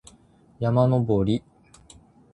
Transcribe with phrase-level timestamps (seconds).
[0.57, 1.43] 山登り